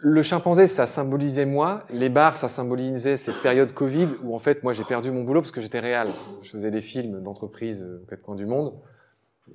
[0.00, 1.84] Le chimpanzé, ça symbolisait moi.
[1.90, 5.40] Les bars, ça symbolisait cette période Covid où en fait, moi, j'ai perdu mon boulot
[5.40, 6.08] parce que j'étais réel.
[6.42, 8.78] Je faisais des films d'entreprise aux quatre coins du monde.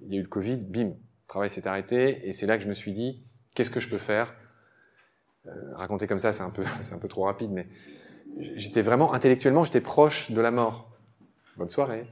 [0.06, 0.94] Il y a eu le Covid, bim, le
[1.28, 3.24] travail s'est arrêté et c'est là que je me suis dit,
[3.56, 4.34] qu'est-ce que je peux faire?
[5.46, 7.68] Euh, Raconter comme ça, c'est un peu, un peu trop rapide, mais
[8.56, 10.92] j'étais vraiment intellectuellement, j'étais proche de la mort.
[11.56, 12.06] Bonne soirée.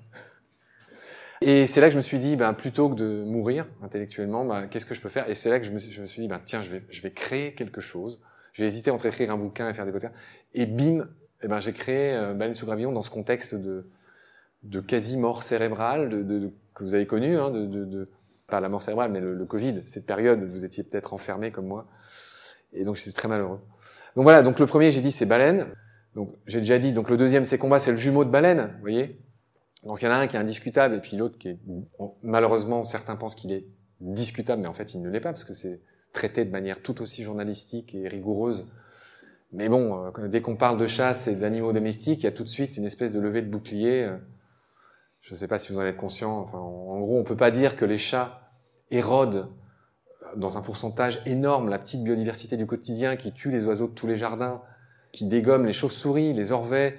[1.44, 4.68] Et c'est là que je me suis dit, ben, plutôt que de mourir intellectuellement, ben,
[4.68, 5.28] qu'est-ce que je peux faire?
[5.28, 6.84] Et c'est là que je me, suis, je me suis dit, ben, tiens, je vais,
[6.90, 8.22] je vais créer quelque chose.
[8.54, 10.14] J'ai hésité entre écrire un bouquin et faire des podcasts.
[10.54, 11.08] Et bim,
[11.42, 13.90] eh ben, j'ai créé euh, Baleine sous gravillon dans ce contexte de,
[14.64, 18.08] de quasi-mort cérébrale de, de, que vous avez connu, hein, de,
[18.48, 21.52] pas la mort cérébrale, mais le, le Covid, cette période où vous étiez peut-être enfermé
[21.52, 21.88] comme moi.
[22.74, 23.62] Et donc, j'étais très malheureux.
[24.16, 25.74] Donc voilà, donc le premier, j'ai dit, c'est baleine.
[26.14, 29.18] Donc, j'ai déjà dit, donc le deuxième, c'est combat, c'est le jumeau de baleine, voyez?
[29.84, 31.60] Donc il y en a un qui est indiscutable et puis l'autre qui est
[32.22, 33.66] malheureusement certains pensent qu'il est
[34.00, 35.82] discutable mais en fait il ne l'est pas parce que c'est
[36.14, 38.68] traité de manière tout aussi journalistique et rigoureuse.
[39.54, 42.44] Mais bon, euh, dès qu'on parle de chasse et d'animaux domestiques, il y a tout
[42.44, 44.04] de suite une espèce de levée de bouclier.
[44.04, 44.18] Euh,
[45.22, 46.50] je ne sais pas si vous en êtes conscient.
[46.54, 48.52] En gros, on peut pas dire que les chats
[48.92, 49.50] érodent
[50.24, 53.94] euh, dans un pourcentage énorme la petite biodiversité du quotidien qui tue les oiseaux de
[53.94, 54.62] tous les jardins,
[55.12, 56.98] qui dégomme les chauves-souris, les orvets,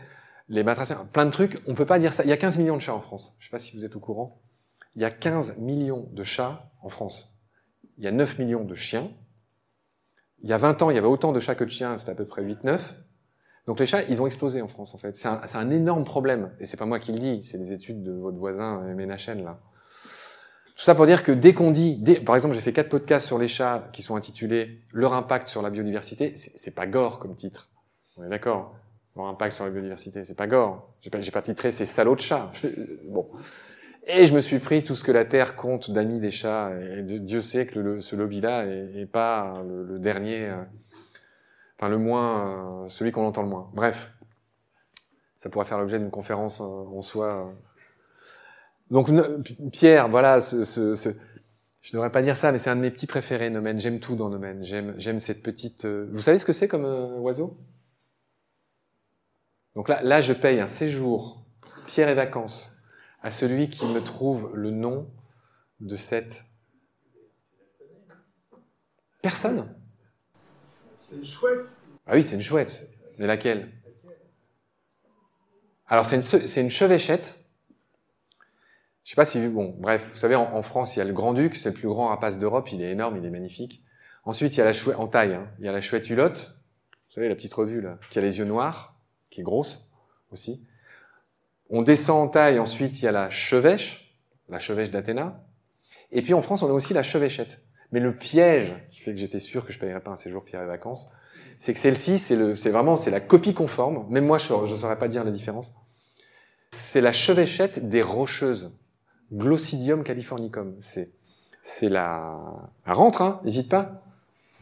[0.52, 1.62] les batraciens, plein de trucs.
[1.66, 2.24] On peut pas dire ça.
[2.24, 3.36] Il y a 15 millions de chats en France.
[3.38, 4.42] Je sais pas si vous êtes au courant.
[4.94, 7.34] Il y a 15 millions de chats en France.
[7.96, 9.10] Il y a 9 millions de chiens.
[10.42, 12.10] Il y a 20 ans, il y avait autant de chats que de chiens, c'était
[12.10, 12.78] à peu près 8-9.
[13.66, 15.16] Donc les chats, ils ont explosé en France, en fait.
[15.16, 16.52] C'est un, énorme problème.
[16.60, 19.42] Et c'est pas moi qui le dis, c'est les études de votre voisin euh, Ménachène,
[19.44, 19.60] là.
[20.76, 23.38] Tout ça pour dire que dès qu'on dit, par exemple, j'ai fait quatre podcasts sur
[23.38, 27.70] les chats qui sont intitulés Leur impact sur la biodiversité, c'est pas gore comme titre.
[28.16, 28.74] On est d'accord
[29.16, 30.24] leur impact sur la biodiversité.
[30.24, 30.94] C'est pas gore.
[31.00, 32.50] J'ai pas, titré ces salauds de chats.
[33.08, 33.28] bon.
[34.06, 36.72] Et je me suis pris tout ce que la Terre compte d'amis des chats.
[36.80, 40.56] Et Dieu sait que ce lobby-là est, pas le, le, dernier, euh,
[41.78, 43.70] enfin le moins, euh, celui qu'on entend le moins.
[43.74, 44.12] Bref,
[45.36, 47.54] ça pourrait faire l'objet d'une conférence euh, en soi.
[48.90, 49.08] Donc
[49.70, 53.78] Pierre, voilà, je devrais pas dire ça, mais c'est un de mes petits préférés, Nomen.
[53.78, 54.64] J'aime tout dans Nomen.
[54.64, 55.86] J'aime cette petite.
[55.86, 56.84] Vous savez ce que c'est comme
[57.20, 57.56] oiseau?
[59.74, 61.44] Donc là, là, je paye un séjour
[61.86, 62.76] pierre et vacances
[63.22, 65.10] à celui qui me trouve le nom
[65.80, 66.44] de cette
[69.22, 69.74] personne.
[70.96, 71.66] C'est une chouette.
[72.06, 72.88] Ah oui, c'est une chouette.
[73.18, 73.72] Mais laquelle?
[75.86, 77.38] Alors c'est une, une chevêchette.
[79.04, 81.34] Je sais pas si bon, bref, vous savez en, France il y a le grand
[81.34, 83.82] duc, c'est le plus grand rapace d'Europe, il est énorme, il est magnifique.
[84.24, 86.56] Ensuite il y a la chouette en taille, hein, il y a la chouette hulotte,
[86.92, 88.91] vous savez la petite revue là, qui a les yeux noirs,
[89.32, 89.90] qui est grosse
[90.30, 90.66] aussi.
[91.70, 94.14] On descend en taille, ensuite il y a la chevêche,
[94.48, 95.44] la chevêche d'Athéna.
[96.10, 97.64] Et puis en France on a aussi la chevêchette.
[97.92, 100.62] Mais le piège qui fait que j'étais sûr que je payerais pas un séjour Pierre
[100.62, 101.10] et Vacances,
[101.58, 104.06] c'est que celle-ci, c'est vraiment, c'est la copie conforme.
[104.10, 105.74] Même moi, je ne saurais pas dire la différence.
[106.72, 108.72] C'est la chevêchette des rocheuses.
[109.32, 110.74] Glossidium californicum.
[110.80, 111.10] C'est,
[111.60, 112.40] c'est la,
[112.84, 114.02] rentre, hein, n'hésite pas.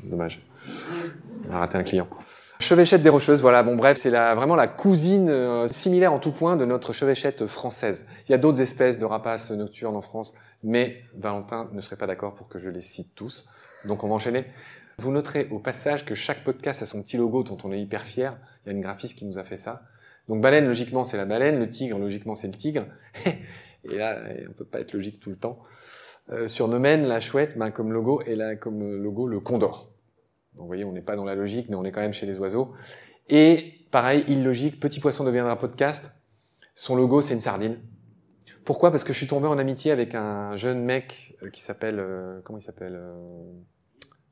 [0.03, 0.43] Dommage.
[1.49, 2.09] On a raté un client.
[2.61, 3.63] Chevêchette des Rocheuses, voilà.
[3.63, 7.47] Bon, bref, c'est la, vraiment la cousine euh, similaire en tout point de notre chevêchette
[7.47, 8.05] française.
[8.29, 12.07] Il y a d'autres espèces de rapaces nocturnes en France, mais Valentin ne serait pas
[12.07, 13.49] d'accord pour que je les cite tous.
[13.87, 14.45] Donc, on va enchaîner.
[14.99, 18.03] Vous noterez au passage que chaque podcast a son petit logo dont on est hyper
[18.03, 18.37] fier.
[18.65, 19.85] Il y a une graphiste qui nous a fait ça.
[20.29, 21.59] Donc, baleine, logiquement, c'est la baleine.
[21.59, 22.85] Le tigre, logiquement, c'est le tigre.
[23.91, 24.19] Et là,
[24.51, 25.61] on peut pas être logique tout le temps.
[26.31, 29.90] Euh, sur Nomen, la chouette, ben, comme logo, et là, comme logo, le condor.
[30.55, 32.27] Donc, vous voyez, on n'est pas dans la logique, mais on est quand même chez
[32.27, 32.73] les oiseaux.
[33.29, 36.13] Et pareil, illogique, Petit Poisson deviendra podcast.
[36.75, 37.79] Son logo, c'est une sardine.
[38.65, 38.91] Pourquoi?
[38.91, 41.99] Parce que je suis tombé en amitié avec un jeune mec euh, qui s'appelle...
[41.99, 43.13] Euh, comment il s'appelle euh,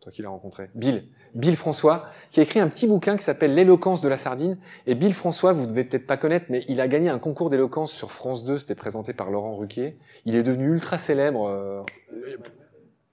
[0.00, 0.70] Toi qui l'as rencontré?
[0.74, 1.04] Bill.
[1.34, 4.58] Bill François, qui a écrit un petit bouquin qui s'appelle L'éloquence de la sardine.
[4.86, 7.50] Et Bill François, vous ne devez peut-être pas connaître, mais il a gagné un concours
[7.50, 9.98] d'éloquence sur France 2, c'était présenté par Laurent Ruquier.
[10.24, 11.84] Il est devenu ultra célèbre.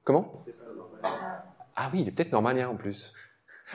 [0.04, 0.46] Comment?
[1.76, 3.14] Ah oui, il est peut-être normalien en plus.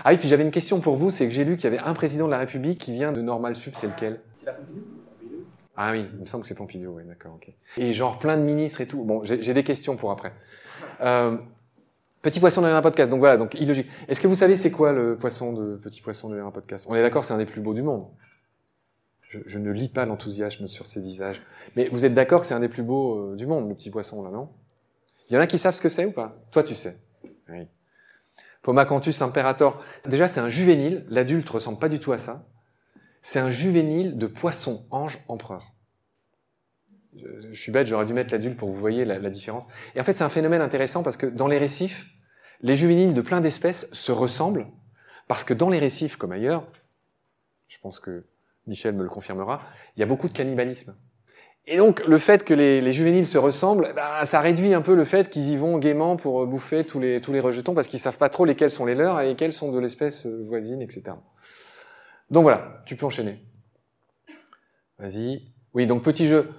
[0.05, 1.82] Ah oui, puis j'avais une question pour vous, c'est que j'ai lu qu'il y avait
[1.82, 4.20] un président de la République qui vient de Normal Sup, c'est lequel?
[4.35, 4.85] C'est la Pompidou?
[5.76, 7.52] Ah oui, il me semble que c'est Pompidou, oui, d'accord, ok.
[7.76, 9.02] Et genre plein de ministres et tout.
[9.05, 10.32] Bon, j'ai des questions pour après.
[11.00, 11.37] Euh,
[12.23, 13.88] petit poisson dans un podcast, donc voilà, donc illogique.
[14.08, 16.87] Est-ce que vous savez c'est quoi le poisson de Petit poisson dans un podcast?
[16.88, 18.06] On est d'accord, c'est un des plus beaux du monde.
[19.29, 21.41] Je, je ne lis pas l'enthousiasme sur ces visages.
[21.76, 23.91] Mais vous êtes d'accord que c'est un des plus beaux euh, du monde, le petit
[23.91, 24.49] poisson là, non?
[25.29, 26.37] Il y en a qui savent ce que c'est ou pas?
[26.50, 26.99] Toi, tu sais.
[27.49, 27.67] Oui.
[28.62, 29.83] Pomacanthus imperator.
[30.07, 31.07] Déjà, c'est un juvénile.
[31.09, 32.47] L'adulte ressemble pas du tout à ça.
[33.23, 35.73] C'est un juvénile de poisson, ange, empereur.
[37.17, 39.67] Je, suis bête, j'aurais dû mettre l'adulte pour que vous voyez la, la, différence.
[39.95, 42.07] Et en fait, c'est un phénomène intéressant parce que dans les récifs,
[42.61, 44.69] les juvéniles de plein d'espèces se ressemblent
[45.27, 46.67] parce que dans les récifs, comme ailleurs,
[47.69, 48.25] je pense que
[48.67, 49.62] Michel me le confirmera,
[49.97, 50.97] il y a beaucoup de cannibalisme.
[51.67, 54.95] Et donc, le fait que les, les juvéniles se ressemblent, bah, ça réduit un peu
[54.95, 57.99] le fait qu'ils y vont gaiement pour bouffer tous les, tous les rejetons parce qu'ils
[57.99, 61.12] savent pas trop lesquels sont les leurs et lesquels sont de l'espèce voisine, etc.
[62.31, 63.45] Donc voilà, tu peux enchaîner.
[64.99, 65.53] Vas-y.
[65.75, 66.51] Oui, donc petit jeu.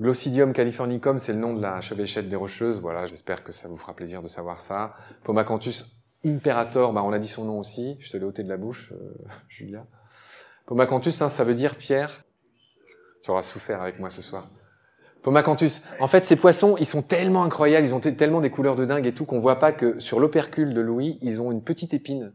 [0.00, 2.80] Glossidium californicum, c'est le nom de la chevêchette des rocheuses.
[2.80, 4.94] Voilà, j'espère que ça vous fera plaisir de savoir ça.
[5.24, 5.84] Pomacanthus
[6.24, 7.96] imperator, bah, on a dit son nom aussi.
[8.00, 9.14] Je te l'ai ôté de la bouche, euh,
[9.48, 9.86] Julia.
[10.66, 12.24] Pomacanthus, hein, ça veut dire pierre
[13.22, 14.50] tu auras souffert avec moi ce soir.
[15.22, 15.82] Pomacanthus.
[15.98, 19.06] En fait, ces poissons, ils sont tellement incroyables, ils ont tellement des couleurs de dingue
[19.06, 22.32] et tout qu'on voit pas que sur l'opercule de Louis, ils ont une petite épine.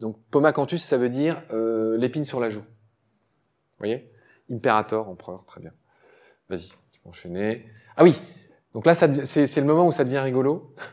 [0.00, 2.60] Donc, Pomacanthus, ça veut dire euh, l'épine sur la joue.
[2.60, 4.10] Vous voyez?
[4.50, 5.72] Imperator, empereur, très bien.
[6.48, 7.66] Vas-y, tu peux enchaîner.
[7.96, 8.20] Ah oui,
[8.74, 10.74] donc là, c'est le moment où ça devient rigolo.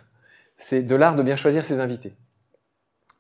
[0.62, 2.18] C'est de l'art de bien choisir ses invités.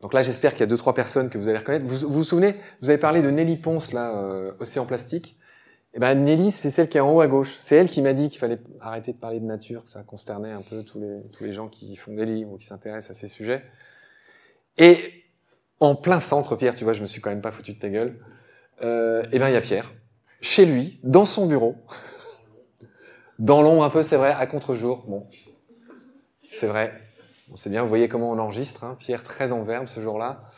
[0.01, 1.85] Donc là, j'espère qu'il y a deux, trois personnes que vous allez reconnaître.
[1.85, 5.38] Vous vous, souvenez, vous avez parlé de Nelly Ponce, là, euh, Océan Plastique.
[5.93, 7.57] Eh ben Nelly, c'est celle qui est en haut à gauche.
[7.61, 10.51] C'est elle qui m'a dit qu'il fallait arrêter de parler de nature, que ça consternait
[10.51, 13.19] un peu tous les, tous les gens qui font des livres ou qui s'intéressent à
[13.19, 13.63] ces sujets.
[14.77, 15.25] Et
[15.79, 17.89] en plein centre, Pierre, tu vois, je me suis quand même pas foutu de ta
[17.89, 18.19] gueule.
[18.83, 19.91] Euh, eh ben il y a Pierre,
[20.41, 21.75] chez lui, dans son bureau,
[23.39, 25.05] dans l'ombre un peu, c'est vrai, à contre-jour.
[25.07, 25.27] Bon,
[26.51, 26.93] c'est vrai.
[27.49, 27.81] Bon, c'est bien.
[27.81, 28.83] Vous voyez comment on enregistre.
[28.83, 30.49] Hein, Pierre très en verbe ce jour-là.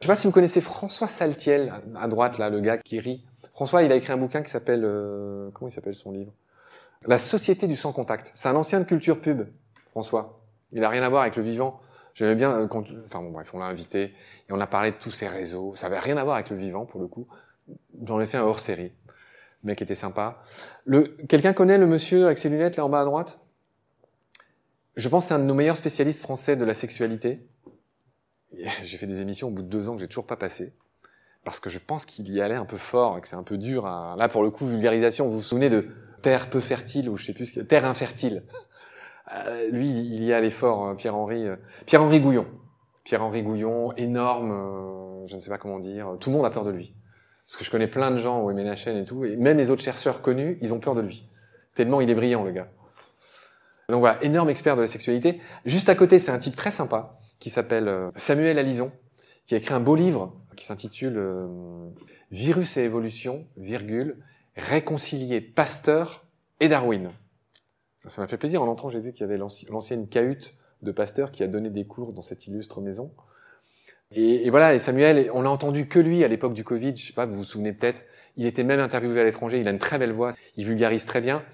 [0.00, 3.24] Je sais pas si vous connaissez François Saltiel à droite là, le gars qui rit.
[3.58, 6.32] François, il a écrit un bouquin qui s'appelle euh, comment il s'appelle son livre?
[7.04, 8.30] La Société du sans contact.
[8.34, 9.48] C'est un ancien de culture pub,
[9.90, 10.44] François.
[10.70, 11.80] Il a rien à voir avec le vivant.
[12.14, 12.68] J'aimais bien, euh,
[13.06, 14.14] enfin bon bref, on l'a invité
[14.48, 15.74] et on a parlé de tous ses réseaux.
[15.74, 17.26] Ça avait rien à voir avec le vivant pour le coup.
[18.04, 18.92] J'en ai fait un hors série.
[19.64, 20.40] Le mec était sympa.
[20.84, 23.40] Le, quelqu'un connaît le monsieur avec ses lunettes là en bas à droite?
[24.94, 27.44] Je pense que c'est un de nos meilleurs spécialistes français de la sexualité.
[28.84, 30.74] J'ai fait des émissions au bout de deux ans que j'ai toujours pas passé
[31.44, 33.58] parce que je pense qu'il y allait un peu fort et que c'est un peu
[33.58, 33.84] dur.
[33.84, 35.88] Là, pour le coup, vulgarisation, vous vous souvenez de
[36.22, 38.44] terre peu fertile ou je sais plus, ce terre infertile?
[39.34, 42.46] Euh, lui, il y allait fort, hein, Pierre-Henri, euh, Pierre-Henri Gouillon.
[43.04, 46.16] Pierre-Henri Gouillon, énorme, euh, je ne sais pas comment dire.
[46.20, 46.94] Tout le monde a peur de lui.
[47.46, 49.82] Parce que je connais plein de gens au MNHN et tout, et même les autres
[49.82, 51.28] chercheurs connus, ils ont peur de lui.
[51.74, 52.68] Tellement il est brillant, le gars.
[53.88, 55.40] Donc voilà, énorme expert de la sexualité.
[55.64, 58.92] Juste à côté, c'est un type très sympa qui s'appelle Samuel Alison,
[59.46, 61.46] qui a écrit un beau livre qui s'intitule euh,
[62.30, 64.18] Virus et évolution, virgule,
[64.56, 66.26] réconcilier Pasteur
[66.60, 67.12] et Darwin.
[68.08, 68.62] Ça m'a fait plaisir.
[68.62, 71.86] En entrant, j'ai vu qu'il y avait l'ancienne cahute de Pasteur qui a donné des
[71.86, 73.12] cours dans cette illustre maison.
[74.12, 77.12] Et, voilà, et Samuel, on l'a entendu que lui à l'époque du Covid, je sais
[77.12, 78.04] pas, vous vous souvenez peut-être,
[78.36, 81.20] il était même interviewé à l'étranger, il a une très belle voix, il vulgarise très
[81.20, 81.44] bien.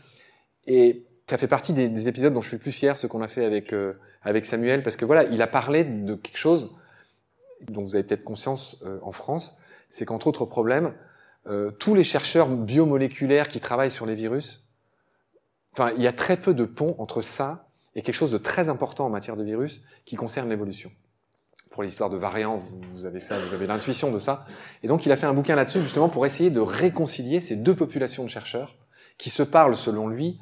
[0.66, 3.28] Et ça fait partie des, épisodes dont je suis le plus fier, ce qu'on a
[3.28, 3.94] fait avec, euh,
[4.44, 6.76] Samuel, parce que voilà, il a parlé de quelque chose
[7.62, 10.94] dont vous avez peut-être conscience euh, en France, c'est qu'entre autres problèmes,
[11.46, 14.68] euh, tous les chercheurs biomoléculaires qui travaillent sur les virus,
[15.72, 18.68] enfin, il y a très peu de ponts entre ça et quelque chose de très
[18.68, 20.90] important en matière de virus qui concerne l'évolution
[21.74, 24.46] pour l'histoire de variants, vous avez ça, vous avez l'intuition de ça.
[24.84, 27.74] Et donc il a fait un bouquin là-dessus justement pour essayer de réconcilier ces deux
[27.74, 28.76] populations de chercheurs
[29.18, 30.38] qui se parlent selon lui,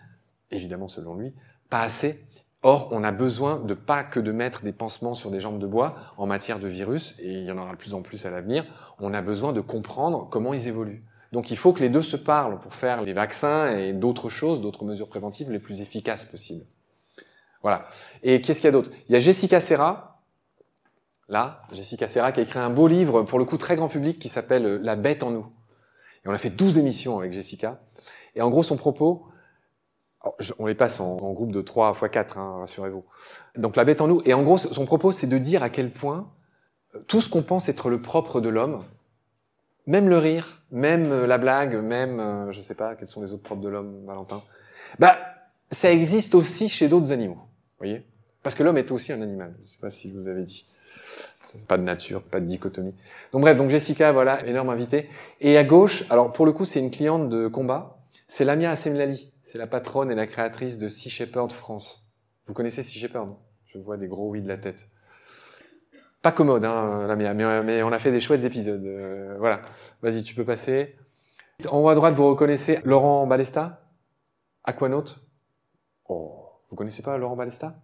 [0.50, 1.33] évidemment selon lui,
[1.71, 2.23] pas assez.
[2.64, 5.66] Or, on a besoin de pas que de mettre des pansements sur des jambes de
[5.66, 8.31] bois en matière de virus, et il y en aura de plus en plus à
[8.31, 8.64] l'avenir.
[9.00, 11.04] On a besoin de comprendre comment ils évoluent.
[11.33, 14.61] Donc il faut que les deux se parlent pour faire les vaccins et d'autres choses,
[14.61, 16.64] d'autres mesures préventives les plus efficaces possibles.
[17.62, 17.85] Voilà.
[18.23, 18.90] Et qu'est-ce qu'il y a d'autre?
[19.09, 20.23] Il y a Jessica Serra,
[21.28, 24.19] là, Jessica Serra, qui a écrit un beau livre, pour le coup très grand public,
[24.19, 25.47] qui s'appelle La bête en nous.
[26.25, 27.81] Et on a fait 12 émissions avec Jessica.
[28.37, 29.26] Et en gros, son propos,
[30.58, 33.04] on les passe en, groupe de 3 x 4, hein, rassurez-vous.
[33.56, 34.22] Donc La bête en nous.
[34.24, 36.30] Et en gros, son propos, c'est de dire à quel point
[36.94, 38.84] euh, tout ce qu'on pense être le propre de l'homme,
[39.86, 43.42] même le rire, même euh, la blague, même, je sais pas, quels sont les autres
[43.42, 44.42] propres de l'homme, Valentin,
[44.98, 45.18] bah,
[45.70, 47.38] ça existe aussi chez d'autres animaux.
[47.78, 48.04] voyez?
[48.42, 49.54] Parce que l'homme est aussi un animal.
[49.64, 50.66] Je sais pas si vous avais dit.
[51.68, 52.94] Pas de nature, pas de dichotomie.
[53.32, 55.08] Donc bref, donc Jessica, voilà, énorme invitée.
[55.40, 58.01] Et à gauche, alors pour le coup, c'est une cliente de combat.
[58.34, 59.30] C'est Lamia Assemlali.
[59.42, 62.08] C'est la patronne et la créatrice de Sea Shepherd France.
[62.46, 63.36] Vous connaissez Sea Shepherd
[63.66, 64.88] Je vois des gros oui de la tête.
[66.22, 68.86] Pas commode, hein, Lamia, mais, on a fait des chouettes épisodes.
[68.86, 69.60] Euh, voilà.
[70.00, 70.96] Vas-y, tu peux passer.
[71.68, 73.84] En haut à droite, vous reconnaissez Laurent Balesta?
[74.64, 75.20] Aquanaute
[76.08, 77.82] Oh, vous connaissez pas Laurent Balesta?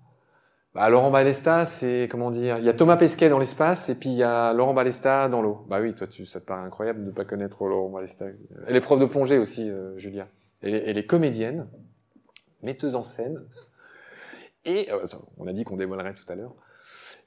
[0.75, 4.09] Bah, Laurent Balesta, c'est comment dire Il y a Thomas Pesquet dans l'espace et puis
[4.09, 5.67] il y a Laurent Balesta dans l'eau.
[5.69, 8.25] Bah oui, toi, tu, ça te paraît incroyable de ne pas connaître Laurent Balesta.
[8.67, 10.27] Elle est prof de plongée aussi, euh, Julia.
[10.63, 11.69] Elle est, elle est, comédienne,
[12.63, 13.45] metteuse en scène
[14.65, 15.07] et euh,
[15.39, 16.55] on a dit qu'on dévoilerait tout à l'heure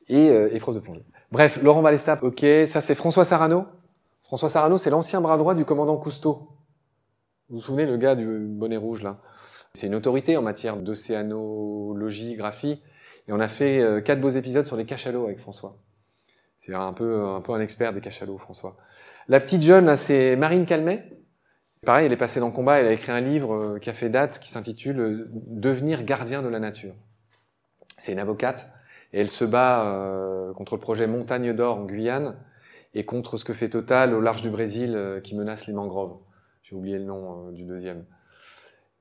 [0.08, 1.06] et, euh, de plongée.
[1.32, 2.46] Bref, Laurent Balesta, ok.
[2.68, 3.66] Ça, c'est François Sarano.
[4.24, 6.50] François Sarano, c'est l'ancien bras droit du commandant Cousteau.
[7.50, 9.20] Vous vous souvenez, le gars du bonnet rouge là?
[9.74, 12.82] C'est une autorité en matière d'océanologie, graphie.
[13.28, 15.78] Et on a fait euh, quatre beaux épisodes sur les cachalots avec François.
[16.58, 18.78] C'est un peu, un peu un expert des cachalots, François.
[19.28, 21.10] La petite jeune, là, c'est Marine Calmet.
[21.86, 23.94] Pareil, elle est passée dans le combat, elle a écrit un livre euh, qui a
[23.94, 26.94] fait date, qui s'intitule euh, Devenir gardien de la nature.
[27.98, 28.70] C'est une avocate,
[29.14, 32.36] et elle se bat contre le projet Montagne d'Or en Guyane,
[32.94, 36.18] et contre ce que fait Total au large du Brésil qui menace les mangroves.
[36.64, 38.06] J'ai oublié le nom du deuxième.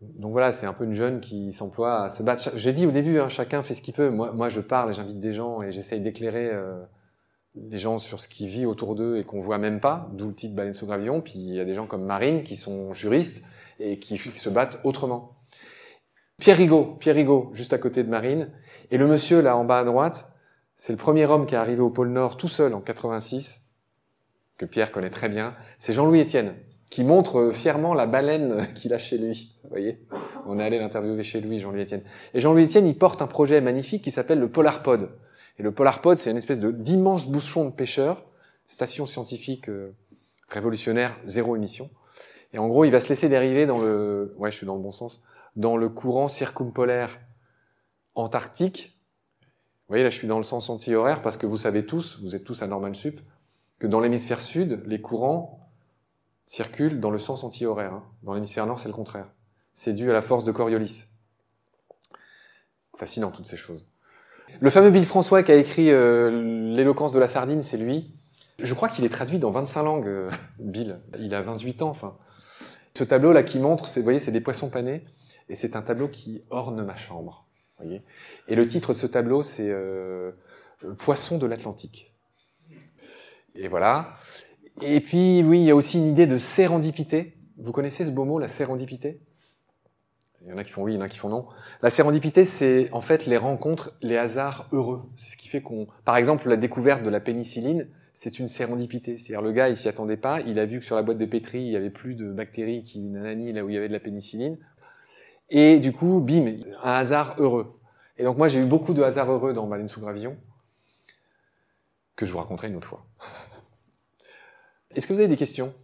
[0.00, 2.50] Donc voilà, c'est un peu une jeune qui s'emploie à se battre.
[2.54, 4.08] J'ai dit au début, hein, chacun fait ce qu'il peut.
[4.08, 6.80] Moi, moi, je parle et j'invite des gens et j'essaye d'éclairer euh,
[7.54, 10.34] les gens sur ce qui vit autour d'eux et qu'on voit même pas, d'où le
[10.34, 11.20] titre Baleine sous gravillon.
[11.20, 13.42] Puis il y a des gens comme Marine qui sont juristes
[13.78, 15.36] et qui, se battent autrement.
[16.38, 18.50] Pierre Rigaud, Pierre Rigaud, juste à côté de Marine.
[18.90, 20.30] Et le monsieur là en bas à droite,
[20.76, 23.62] c'est le premier homme qui est arrivé au pôle Nord tout seul en 86,
[24.56, 25.54] que Pierre connaît très bien.
[25.78, 26.54] C'est Jean-Louis Etienne
[26.90, 29.56] qui montre fièrement la baleine qu'il a chez lui.
[29.62, 30.00] Vous voyez?
[30.46, 32.02] On est allé l'interviewer chez lui, Jean-Louis Etienne.
[32.34, 35.10] Et Jean-Louis Etienne, il porte un projet magnifique qui s'appelle le Polarpod.
[35.58, 38.24] Et le Polarpod, c'est une espèce d'immense bouchon de pêcheurs,
[38.66, 39.94] station scientifique euh,
[40.48, 41.90] révolutionnaire, zéro émission.
[42.52, 44.82] Et en gros, il va se laisser dériver dans le, ouais, je suis dans le
[44.82, 45.22] bon sens,
[45.56, 47.20] dans le courant circumpolaire
[48.14, 48.98] antarctique.
[49.42, 52.34] Vous voyez, là, je suis dans le sens anti-horaire parce que vous savez tous, vous
[52.34, 53.20] êtes tous à Normal Sup,
[53.78, 55.68] que dans l'hémisphère sud, les courants
[56.46, 57.94] circule dans le sens anti-horaire.
[57.94, 58.04] Hein.
[58.22, 59.28] Dans l'hémisphère nord, c'est le contraire.
[59.74, 61.04] C'est dû à la force de Coriolis.
[62.96, 63.89] Fascinant, toutes ces choses.
[64.58, 68.14] Le fameux Bill François qui a écrit euh, L'éloquence de la sardine, c'est lui.
[68.58, 71.00] Je crois qu'il est traduit dans 25 langues, euh, Bill.
[71.18, 72.16] Il a 28 ans, enfin.
[72.96, 75.04] Ce tableau-là qui montre, vous voyez, c'est des poissons panés,
[75.48, 77.46] et c'est un tableau qui orne ma chambre.
[77.78, 78.02] Voyez
[78.48, 80.32] et le titre de ce tableau, c'est euh,
[80.98, 82.12] Poisson de l'Atlantique.
[83.54, 84.14] Et voilà.
[84.82, 87.36] Et puis, oui, il y a aussi une idée de sérendipité.
[87.58, 89.20] Vous connaissez ce beau mot, la sérendipité?
[90.42, 91.46] Il y en a qui font oui, il y en a qui font non.
[91.82, 95.02] La sérendipité, c'est en fait les rencontres, les hasards heureux.
[95.16, 95.86] C'est ce qui fait qu'on...
[96.04, 99.16] Par exemple, la découverte de la pénicilline, c'est une sérendipité.
[99.16, 101.26] C'est-à-dire le gars, il s'y attendait pas, il a vu que sur la boîte de
[101.26, 103.92] pétri, il y avait plus de bactéries qui nanani là où il y avait de
[103.92, 104.58] la pénicilline.
[105.50, 107.78] Et du coup, bim, un hasard heureux.
[108.16, 110.38] Et donc moi, j'ai eu beaucoup de hasards heureux dans Baleine sous gravillon,
[112.16, 113.04] que je vous raconterai une autre fois.
[114.94, 115.74] Est-ce que vous avez des questions?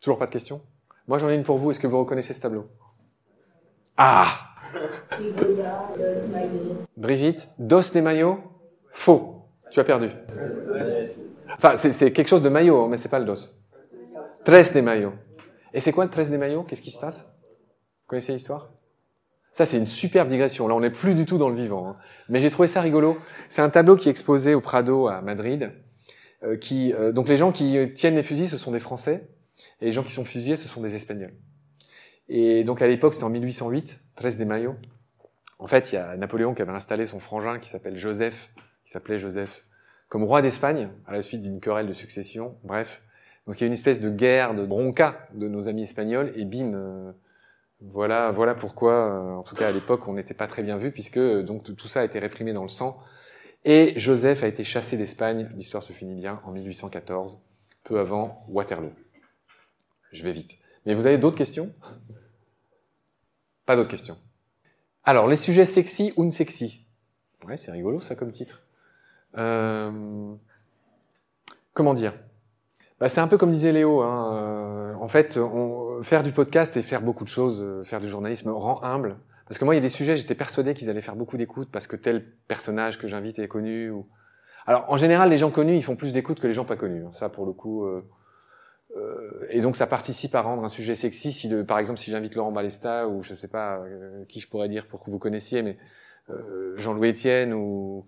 [0.00, 0.60] Toujours pas de questions?
[1.08, 1.70] Moi, j'en ai une pour vous.
[1.70, 2.66] Est-ce que vous reconnaissez ce tableau?
[3.96, 4.26] Ah
[6.96, 8.38] Brigitte, dos des maillots
[8.92, 9.46] Faux.
[9.70, 10.10] Tu as perdu.
[11.56, 13.34] Enfin, c'est quelque chose de maillot, hein, mais c'est pas le dos.
[14.44, 15.14] Tres des maillots.
[15.74, 17.20] Et c'est quoi le tres des maillots Qu'est-ce qui se passe?
[17.22, 18.70] Vous connaissez l'histoire?
[19.50, 20.68] Ça, c'est une superbe digression.
[20.68, 21.88] Là, on n'est plus du tout dans le vivant.
[21.88, 21.96] Hein.
[22.28, 23.16] Mais j'ai trouvé ça rigolo.
[23.48, 25.72] C'est un tableau qui est exposé au Prado à Madrid.
[26.44, 29.28] Euh, qui, euh, donc les gens qui tiennent les fusils, ce sont des Français.
[29.80, 31.34] Et les gens qui sont fusillés, ce sont des Espagnols.
[32.28, 34.76] Et donc à l'époque, c'était en 1808, 13 des Maillots.
[35.58, 38.50] En fait, il y a Napoléon qui avait installé son frangin qui s'appelle Joseph,
[38.84, 39.64] qui s'appelait Joseph,
[40.08, 42.56] comme roi d'Espagne, à la suite d'une querelle de succession.
[42.64, 43.02] Bref.
[43.46, 46.44] Donc il y a une espèce de guerre, de bronca de nos amis espagnols, et
[46.44, 47.12] bim, euh,
[47.80, 50.92] voilà, voilà pourquoi, euh, en tout cas à l'époque, on n'était pas très bien vu,
[50.92, 52.98] puisque euh, donc tout ça a été réprimé dans le sang.
[53.64, 55.50] Et Joseph a été chassé d'Espagne.
[55.56, 57.42] L'histoire se finit bien en 1814,
[57.84, 58.92] peu avant Waterloo.
[60.12, 60.58] Je vais vite.
[60.86, 61.72] Mais vous avez d'autres questions?
[63.66, 64.16] Pas d'autres questions.
[65.04, 66.86] Alors, les sujets sexy ou sexy?
[67.46, 68.62] Ouais, c'est rigolo ça comme titre.
[69.36, 70.34] Euh...
[71.74, 72.14] Comment dire?
[72.98, 74.02] Bah, C'est un peu comme disait Léo.
[74.02, 74.42] Hein.
[74.42, 75.38] Euh, en fait,
[76.02, 79.18] faire du podcast et faire beaucoup de choses, euh, faire du journalisme rend humble.
[79.46, 81.68] Parce que moi, il y a des sujets, j'étais persuadé qu'ils allaient faire beaucoup d'écoute
[81.70, 83.92] parce que tel personnage que j'invite est connu.
[84.66, 87.04] Alors, en général, les gens connus, ils font plus d'écoute que les gens pas connus.
[87.04, 87.12] Hein.
[87.12, 87.86] Ça, pour le coup.
[89.50, 91.32] Et donc, ça participe à rendre un sujet sexy.
[91.32, 94.68] Si, par exemple, si j'invite Laurent Balesta ou je sais pas euh, qui je pourrais
[94.68, 95.76] dire pour que vous connaissiez, mais
[96.30, 98.06] euh, Jean-Louis Etienne ou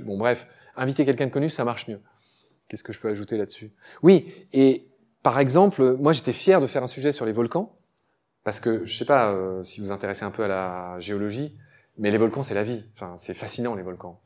[0.00, 0.46] bon, bref,
[0.76, 2.00] inviter quelqu'un de connu, ça marche mieux.
[2.68, 3.72] Qu'est-ce que je peux ajouter là-dessus?
[4.02, 4.88] Oui, et
[5.22, 7.76] par exemple, moi j'étais fier de faire un sujet sur les volcans,
[8.44, 11.56] parce que je sais pas euh, si vous vous intéressez un peu à la géologie,
[11.96, 12.84] mais les volcans c'est la vie.
[12.94, 14.20] Enfin, c'est fascinant les volcans.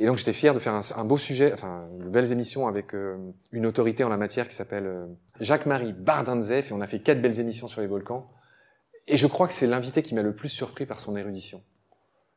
[0.00, 3.16] Et donc j'étais fier de faire un, beau sujet, enfin de belles émissions avec euh,
[3.50, 5.06] une autorité en la matière qui s'appelle euh,
[5.40, 8.30] Jacques-Marie Bardinzef, et on a fait quatre belles émissions sur les volcans.
[9.08, 11.62] Et je crois que c'est l'invité qui m'a le plus surpris par son érudition.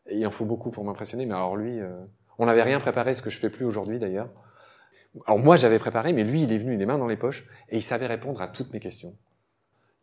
[0.07, 1.91] Et il en faut beaucoup pour m'impressionner, mais alors lui, euh,
[2.39, 4.29] on n'avait rien préparé, ce que je fais plus aujourd'hui d'ailleurs.
[5.27, 7.77] Alors moi j'avais préparé, mais lui il est venu les mains dans les poches et
[7.77, 9.15] il savait répondre à toutes mes questions.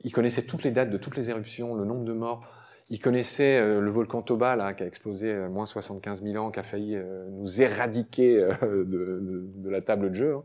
[0.04, 2.46] Il connaissait toutes les dates de toutes les éruptions, le nombre de morts.
[2.90, 6.50] Il connaissait euh, le volcan Toba là, qui a explosé euh, moins 75 000 ans,
[6.50, 10.36] qui a failli euh, nous éradiquer de, la table de jeu.
[10.36, 10.42] Hein.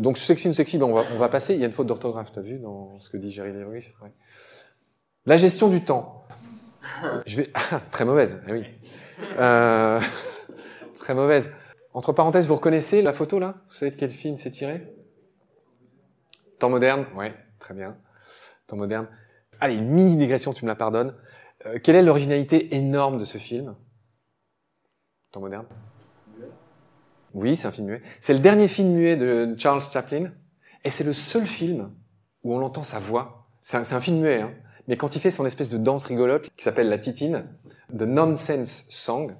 [0.00, 1.54] Donc sexy ou sexy, ben, on, va, passer.
[1.54, 3.92] Il y a une faute d'orthographe, t'as vu, dans ce que dit Jerry Lewis.
[5.24, 6.26] La gestion du temps.
[7.26, 7.52] Je vais
[7.92, 8.40] très mauvaise.
[8.48, 8.64] Eh oui.
[10.98, 11.52] Très mauvaise.
[11.94, 13.56] Entre parenthèses, vous reconnaissez la photo là?
[13.68, 14.94] Vous savez de quel film c'est tiré?
[16.60, 17.96] Temps moderne Ouais, très bien.
[18.68, 19.08] Temps moderne.
[19.62, 21.14] Allez, mini digression, tu me la pardonnes.
[21.66, 23.76] Euh, quelle est l'originalité énorme de ce film?
[25.30, 25.66] Temps moderne?
[27.32, 28.02] Oui, c'est un film muet.
[28.18, 30.32] C'est le dernier film muet de Charles Chaplin,
[30.82, 31.92] et c'est le seul film
[32.42, 33.46] où on entend sa voix.
[33.60, 34.52] C'est un, un, film muet, hein.
[34.88, 37.44] mais quand il fait son espèce de danse rigolote qui s'appelle la titine,
[37.96, 39.36] The Nonsense Song,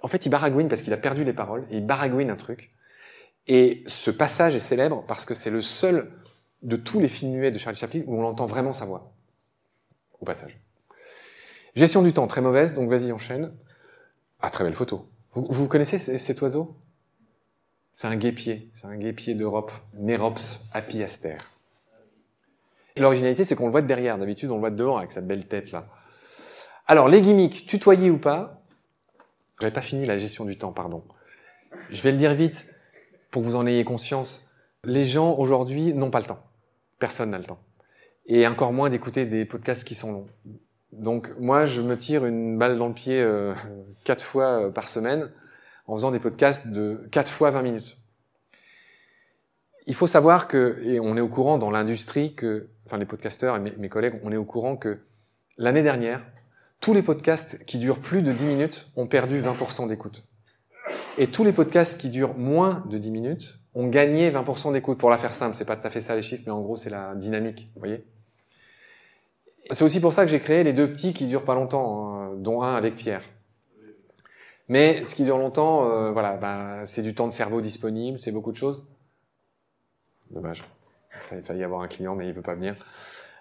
[0.00, 2.72] en fait, il baragouine parce qu'il a perdu les paroles, et il baragouine un truc.
[3.48, 6.12] Et ce passage est célèbre parce que c'est le seul
[6.62, 9.15] de tous les films muets de Charlie Chaplin où on entend vraiment sa voix.
[10.20, 10.58] Au passage.
[11.74, 13.52] Gestion du temps, très mauvaise, donc vas-y, enchaîne.
[14.40, 15.08] Ah, très belle photo.
[15.34, 16.76] Vous, vous connaissez cet oiseau?
[17.92, 21.38] C'est un guépier, c'est un guépier d'Europe, Merops apiaster.
[22.96, 24.18] L'originalité, c'est qu'on le voit de derrière.
[24.18, 25.86] D'habitude, on le voit de devant avec sa belle tête là.
[26.86, 28.62] Alors, les gimmicks, tutoyer ou pas?
[29.60, 31.04] J'avais pas fini la gestion du temps, pardon.
[31.90, 32.66] Je vais le dire vite
[33.30, 34.50] pour que vous en ayez conscience.
[34.84, 36.42] Les gens aujourd'hui n'ont pas le temps.
[36.98, 37.58] Personne n'a le temps.
[38.26, 40.26] Et encore moins d'écouter des podcasts qui sont longs.
[40.92, 43.54] Donc moi, je me tire une balle dans le pied euh,
[44.04, 45.30] quatre fois par semaine
[45.86, 47.98] en faisant des podcasts de quatre fois 20 minutes.
[49.86, 53.56] Il faut savoir que, et on est au courant dans l'industrie que, enfin les podcasteurs
[53.56, 54.98] et mes, mes collègues, on est au courant que
[55.58, 56.22] l'année dernière,
[56.80, 60.24] tous les podcasts qui durent plus de 10 minutes ont perdu 20% d'écoute.
[61.18, 64.98] Et tous les podcasts qui durent moins de 10 minutes ont gagné 20% d'écoute.
[64.98, 66.76] Pour la faire simple, c'est pas tout à fait ça les chiffres, mais en gros
[66.76, 68.04] c'est la dynamique, vous voyez?
[69.70, 72.34] C'est aussi pour ça que j'ai créé les deux petits qui durent pas longtemps, hein,
[72.36, 73.22] dont un avec Pierre.
[74.68, 78.32] Mais ce qui dure longtemps, euh, voilà, bah, c'est du temps de cerveau disponible, c'est
[78.32, 78.88] beaucoup de choses.
[80.30, 80.62] Dommage.
[81.32, 82.74] Il fallait y avoir un client, mais il veut pas venir.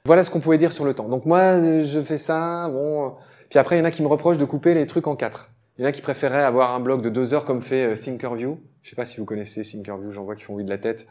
[0.05, 1.09] Voilà ce qu'on pouvait dire sur le temps.
[1.09, 3.15] Donc moi, je fais ça, bon.
[3.49, 5.51] Puis après, il y en a qui me reprochent de couper les trucs en quatre.
[5.77, 8.59] Il y en a qui préféraient avoir un blog de deux heures comme fait Thinkerview.
[8.81, 11.07] Je sais pas si vous connaissez Thinkerview, j'en vois qui font oui de la tête.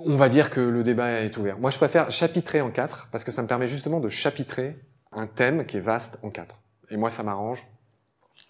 [0.00, 1.58] On va dire que le débat est ouvert.
[1.58, 4.76] Moi, je préfère chapitrer en quatre parce que ça me permet justement de chapitrer
[5.12, 6.58] un thème qui est vaste en quatre.
[6.90, 7.66] Et moi, ça m'arrange.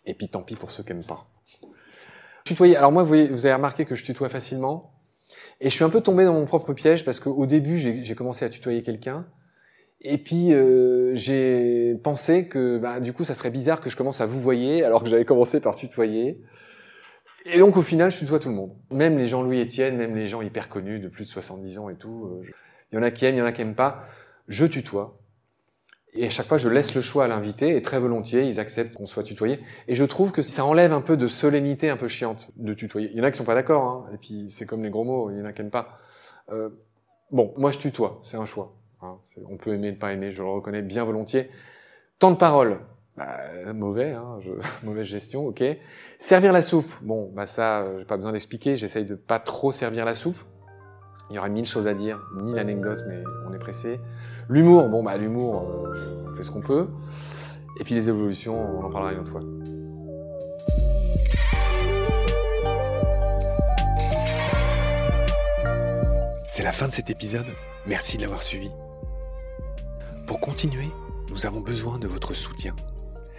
[0.07, 1.27] Et puis tant pis pour ceux qui n'aiment pas.
[2.45, 2.77] Tutoyer.
[2.77, 4.93] Alors moi, vous, avez remarqué que je tutoie facilement.
[5.61, 8.45] Et je suis un peu tombé dans mon propre piège parce qu'au début, j'ai commencé
[8.45, 9.27] à tutoyer quelqu'un.
[10.01, 14.21] Et puis euh, j'ai pensé que bah, du coup, ça serait bizarre que je commence
[14.21, 16.41] à vous voyer alors que j'avais commencé par tutoyer.
[17.49, 18.73] Et donc au final, je tutoie tout le monde.
[18.91, 21.95] Même les Jean-Louis Etienne, même les gens hyper connus de plus de 70 ans et
[21.95, 22.27] tout.
[22.27, 22.51] Euh,
[22.91, 24.05] il y en a qui aiment, il y en a qui aiment pas.
[24.49, 25.19] Je tutoie.
[26.13, 28.95] Et à chaque fois, je laisse le choix à l'invité et très volontiers, ils acceptent
[28.95, 29.61] qu'on soit tutoyé.
[29.87, 33.11] Et je trouve que ça enlève un peu de solennité un peu chiante de tutoyer.
[33.13, 35.05] Il y en a qui sont pas d'accord, hein, et puis c'est comme les gros
[35.05, 35.99] mots, il y en a qui aiment pas.
[36.51, 36.71] Euh,
[37.31, 38.75] bon, moi je tutoie, c'est un choix.
[39.03, 39.19] Hein.
[39.51, 41.51] On peut aimer, ne pas aimer, je le reconnais bien volontiers.
[42.19, 42.81] Temps de parole,
[43.17, 44.51] bah, mauvais, hein, je...
[44.87, 45.65] mauvaise gestion, ok.
[46.19, 49.73] Servir la soupe, bon, bah ça, euh, j'ai pas besoin d'expliquer, j'essaye de pas trop
[49.73, 50.37] servir la soupe.
[51.31, 53.99] Il y aurait mille choses à dire, mille anecdotes, mais on est pressé.
[54.49, 56.89] L'humour, bon bah l'humour, euh, on fait ce qu'on peut.
[57.81, 59.43] Et puis les évolutions, on en parlera une autre fois.
[66.49, 67.47] C'est la fin de cet épisode.
[67.87, 68.71] Merci de l'avoir suivi.
[70.27, 70.89] Pour continuer,
[71.31, 72.75] nous avons besoin de votre soutien.